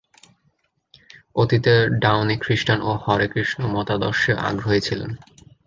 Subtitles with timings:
[1.35, 5.11] অতীতে Downey Christian ও হরে কৃষ্ণ মতাদর্শে আগ্রহী ছিলেন।